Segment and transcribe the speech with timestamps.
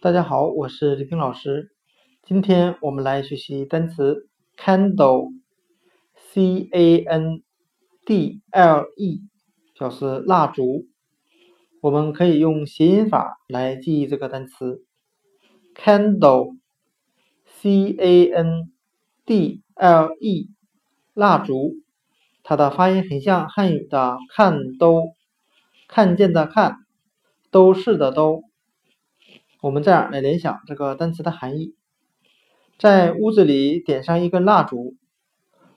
[0.00, 1.72] 大家好，我是李冰老师。
[2.22, 7.42] 今天我们来学习单词 candle，c a n
[8.06, 9.22] d l e，
[9.76, 10.86] 表示蜡烛。
[11.80, 14.84] 我们可以用谐音法来记忆这个单词
[15.74, 18.70] candle，c a n
[19.26, 20.48] d l e，
[21.12, 21.74] 蜡烛。
[22.44, 25.08] 它的发音很像汉语的看都，
[25.88, 26.76] 看见的看，
[27.50, 28.44] 都是的都。
[29.60, 31.74] 我们这样来联想这个单词的含义：
[32.78, 34.94] 在屋子里点上一根蜡烛，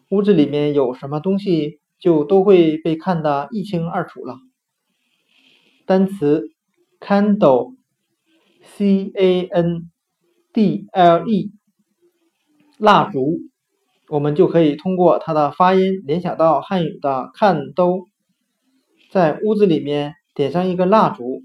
[0.09, 4.37] 屋子里面有什么东西就都会被看得一清二楚了。
[5.87, 6.51] 单词
[6.99, 7.75] candle，c
[9.15, 9.89] a n
[10.53, 11.51] d l e，
[12.77, 13.39] 蜡烛，
[14.09, 18.05] 我们就可以通过它的发音联想到汉语的看都。
[19.09, 21.41] 在屋子里面点上一根蜡烛，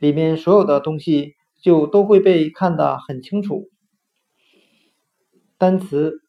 [0.00, 1.35] 里面所有的东西。
[1.66, 3.68] 就都会被看得很清楚。
[5.58, 6.20] 单词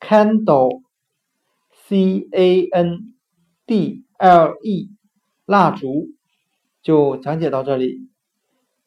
[0.00, 0.80] candle，c
[2.32, 3.14] a n
[3.66, 4.88] d l e，
[5.44, 6.06] 蜡烛，
[6.82, 8.08] 就讲解到这里，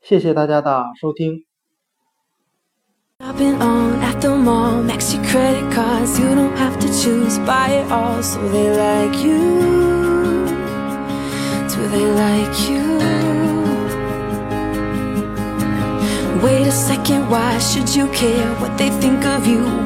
[0.02, 1.46] 谢谢大家的收听。
[16.42, 19.82] Wait a second, why should you care what they think of you?